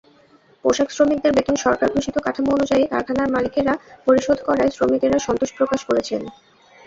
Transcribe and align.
পোশাকশ্রমিকদের 0.63 1.31
বেতন 1.33 1.55
সরকার-ঘোষিত 1.55 2.15
কাঠামো 2.17 2.49
অনুযায়ী 2.51 2.83
কারখানার 2.87 3.31
মালিকেরা 3.31 3.73
পরিশোধ 4.07 4.37
করায় 4.47 4.71
শ্রমিকেরা 4.71 5.17
সন্তোষ 5.19 5.49
প্রকাশ 5.57 5.79
করেছেন। 5.89 6.21